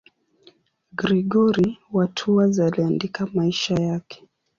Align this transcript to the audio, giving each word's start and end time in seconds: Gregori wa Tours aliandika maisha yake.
Gregori 0.93 1.79
wa 1.91 2.07
Tours 2.07 2.59
aliandika 2.59 3.27
maisha 3.33 3.75
yake. 3.79 4.27